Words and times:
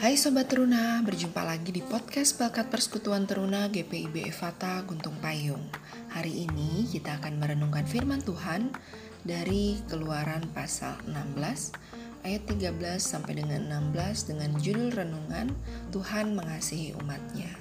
Hai 0.00 0.16
Sobat 0.16 0.48
Teruna, 0.48 1.04
berjumpa 1.04 1.44
lagi 1.44 1.76
di 1.76 1.84
podcast 1.84 2.40
Bakat 2.40 2.72
Persekutuan 2.72 3.28
Teruna 3.28 3.68
GPIB 3.68 4.32
Evata 4.32 4.80
Guntung 4.88 5.12
Payung. 5.20 5.60
Hari 6.16 6.48
ini 6.48 6.88
kita 6.88 7.20
akan 7.20 7.36
merenungkan 7.36 7.84
firman 7.84 8.24
Tuhan 8.24 8.72
dari 9.28 9.76
Keluaran 9.92 10.48
pasal 10.56 10.96
16 11.04 12.24
ayat 12.24 12.42
13 12.48 12.80
sampai 12.96 13.44
dengan 13.44 13.92
16 13.92 14.32
dengan 14.32 14.56
judul 14.56 14.88
renungan 14.88 15.52
Tuhan 15.92 16.32
mengasihi 16.32 16.96
umatnya. 16.96 17.52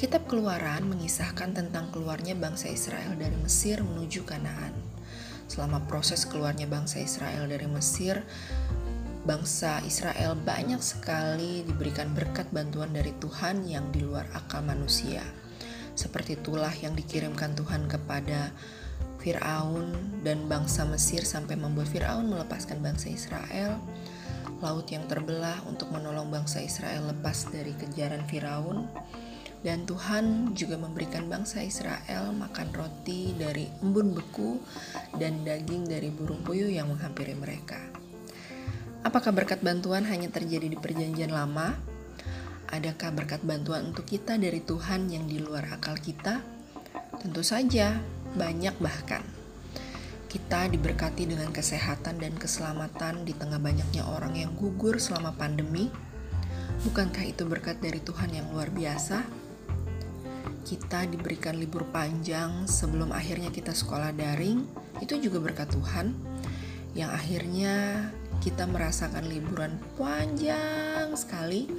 Kitab 0.00 0.24
Keluaran 0.24 0.88
mengisahkan 0.88 1.52
tentang 1.52 1.92
keluarnya 1.92 2.32
bangsa 2.32 2.72
Israel 2.72 3.12
dari 3.20 3.36
Mesir 3.36 3.84
menuju 3.84 4.24
Kanaan. 4.24 4.72
Selama 5.50 5.84
proses 5.84 6.24
keluarnya 6.30 6.70
bangsa 6.70 7.02
Israel 7.02 7.50
dari 7.50 7.66
Mesir, 7.66 8.22
bangsa 9.20 9.84
Israel 9.84 10.32
banyak 10.32 10.80
sekali 10.80 11.60
diberikan 11.68 12.16
berkat 12.16 12.48
bantuan 12.48 12.88
dari 12.96 13.12
Tuhan 13.20 13.68
yang 13.68 13.92
di 13.92 14.00
luar 14.00 14.24
akal 14.32 14.64
manusia. 14.64 15.20
Seperti 15.92 16.40
itulah 16.40 16.72
yang 16.80 16.96
dikirimkan 16.96 17.52
Tuhan 17.52 17.84
kepada 17.84 18.48
Firaun 19.20 19.92
dan 20.24 20.48
bangsa 20.48 20.88
Mesir 20.88 21.28
sampai 21.28 21.60
membuat 21.60 21.92
Firaun 21.92 22.32
melepaskan 22.32 22.80
bangsa 22.80 23.12
Israel. 23.12 23.76
Laut 24.64 24.88
yang 24.88 25.04
terbelah 25.08 25.60
untuk 25.68 25.92
menolong 25.92 26.32
bangsa 26.32 26.64
Israel 26.64 27.12
lepas 27.12 27.52
dari 27.52 27.76
kejaran 27.76 28.24
Firaun. 28.24 28.88
Dan 29.60 29.84
Tuhan 29.84 30.56
juga 30.56 30.80
memberikan 30.80 31.28
bangsa 31.28 31.60
Israel 31.60 32.32
makan 32.32 32.72
roti 32.72 33.36
dari 33.36 33.68
embun 33.84 34.16
beku 34.16 34.56
dan 35.20 35.44
daging 35.44 35.84
dari 35.84 36.08
burung 36.08 36.40
puyuh 36.40 36.72
yang 36.72 36.88
menghampiri 36.88 37.36
mereka. 37.36 37.76
Apakah 39.00 39.32
berkat 39.32 39.64
bantuan 39.64 40.04
hanya 40.04 40.28
terjadi 40.28 40.68
di 40.68 40.76
Perjanjian 40.76 41.32
Lama? 41.32 41.72
Adakah 42.68 43.16
berkat 43.16 43.40
bantuan 43.40 43.88
untuk 43.88 44.04
kita 44.04 44.36
dari 44.36 44.60
Tuhan 44.60 45.08
yang 45.08 45.24
di 45.24 45.40
luar 45.40 45.72
akal 45.72 45.96
kita? 45.96 46.44
Tentu 47.16 47.40
saja, 47.40 47.96
banyak 48.36 48.76
bahkan. 48.76 49.24
Kita 50.28 50.68
diberkati 50.68 51.24
dengan 51.24 51.48
kesehatan 51.48 52.20
dan 52.20 52.36
keselamatan 52.36 53.24
di 53.24 53.32
tengah 53.32 53.56
banyaknya 53.56 54.04
orang 54.04 54.36
yang 54.36 54.52
gugur 54.52 55.00
selama 55.00 55.32
pandemi. 55.32 55.88
Bukankah 56.84 57.24
itu 57.24 57.48
berkat 57.48 57.80
dari 57.80 58.04
Tuhan 58.04 58.36
yang 58.36 58.52
luar 58.52 58.68
biasa? 58.68 59.24
Kita 60.60 61.08
diberikan 61.08 61.56
libur 61.56 61.88
panjang 61.88 62.68
sebelum 62.68 63.16
akhirnya 63.16 63.48
kita 63.48 63.72
sekolah 63.72 64.12
daring, 64.12 64.60
itu 65.00 65.16
juga 65.16 65.40
berkat 65.40 65.72
Tuhan 65.72 66.29
yang 66.94 67.10
akhirnya 67.14 68.08
kita 68.40 68.66
merasakan 68.66 69.28
liburan 69.28 69.78
panjang 69.94 71.12
sekali 71.14 71.70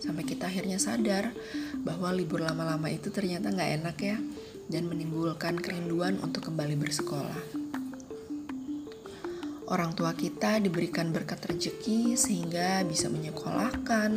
sampai 0.00 0.24
kita 0.24 0.48
akhirnya 0.48 0.80
sadar 0.80 1.32
bahwa 1.84 2.12
libur 2.12 2.40
lama-lama 2.44 2.88
itu 2.88 3.12
ternyata 3.12 3.52
nggak 3.52 3.72
enak 3.82 3.96
ya 4.00 4.16
dan 4.70 4.86
menimbulkan 4.86 5.58
kerinduan 5.58 6.16
untuk 6.22 6.48
kembali 6.48 6.78
bersekolah. 6.78 7.42
Orang 9.70 9.94
tua 9.94 10.10
kita 10.18 10.58
diberikan 10.58 11.14
berkat 11.14 11.46
rezeki 11.46 12.18
sehingga 12.18 12.82
bisa 12.82 13.06
menyekolahkan, 13.06 14.10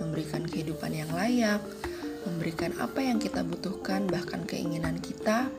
memberikan 0.00 0.48
kehidupan 0.48 0.96
yang 0.96 1.12
layak, 1.12 1.60
memberikan 2.24 2.72
apa 2.80 3.04
yang 3.04 3.20
kita 3.20 3.44
butuhkan, 3.44 4.08
bahkan 4.08 4.48
keinginan 4.48 4.96
kita, 5.04 5.52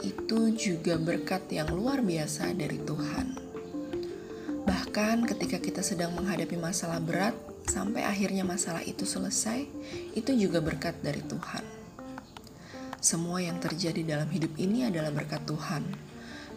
itu 0.00 0.52
juga 0.56 0.96
berkat 0.96 1.44
yang 1.52 1.68
luar 1.76 2.00
biasa 2.00 2.56
dari 2.56 2.80
Tuhan. 2.80 3.33
Bahkan 4.94 5.26
ketika 5.26 5.58
kita 5.58 5.82
sedang 5.82 6.14
menghadapi 6.14 6.54
masalah 6.54 7.02
berat, 7.02 7.34
sampai 7.66 8.06
akhirnya 8.06 8.46
masalah 8.46 8.78
itu 8.86 9.02
selesai, 9.02 9.66
itu 10.14 10.30
juga 10.38 10.62
berkat 10.62 10.94
dari 11.02 11.18
Tuhan. 11.18 11.66
Semua 13.02 13.42
yang 13.42 13.58
terjadi 13.58 14.06
dalam 14.06 14.30
hidup 14.30 14.54
ini 14.54 14.86
adalah 14.86 15.10
berkat 15.10 15.42
Tuhan. 15.50 15.82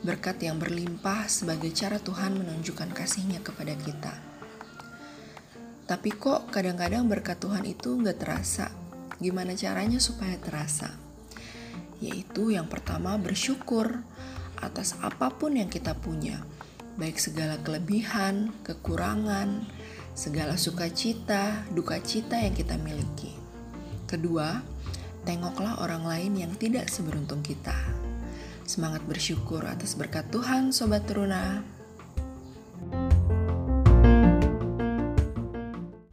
Berkat 0.06 0.38
yang 0.46 0.62
berlimpah 0.62 1.26
sebagai 1.26 1.74
cara 1.74 1.98
Tuhan 1.98 2.38
menunjukkan 2.38 2.94
kasihnya 2.94 3.42
kepada 3.42 3.74
kita. 3.74 4.14
Tapi 5.90 6.10
kok 6.14 6.54
kadang-kadang 6.54 7.10
berkat 7.10 7.42
Tuhan 7.42 7.66
itu 7.66 7.98
nggak 7.98 8.22
terasa. 8.22 8.70
Gimana 9.18 9.58
caranya 9.58 9.98
supaya 9.98 10.38
terasa? 10.38 10.94
Yaitu 12.06 12.54
yang 12.54 12.70
pertama 12.70 13.18
bersyukur 13.18 14.06
atas 14.62 14.94
apa 15.02 15.34
pun 15.34 15.58
yang 15.58 15.74
kita 15.74 15.98
punya 15.98 16.46
baik 16.98 17.22
segala 17.22 17.62
kelebihan, 17.62 18.50
kekurangan, 18.66 19.64
segala 20.18 20.58
sukacita, 20.58 21.64
duka 21.70 22.02
cita 22.02 22.42
yang 22.42 22.58
kita 22.58 22.76
miliki. 22.82 23.38
Kedua, 24.10 24.66
tengoklah 25.24 25.80
orang 25.86 26.04
lain 26.10 26.34
yang 26.42 26.54
tidak 26.58 26.90
seberuntung 26.90 27.46
kita. 27.46 27.78
Semangat 28.66 29.06
bersyukur 29.06 29.64
atas 29.64 29.94
berkat 29.94 30.28
Tuhan, 30.34 30.74
Sobat 30.74 31.06
Teruna. 31.08 31.64
thank 32.88 33.32
you 33.32 33.47